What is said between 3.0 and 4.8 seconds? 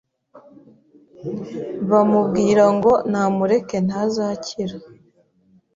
namureke ntazakira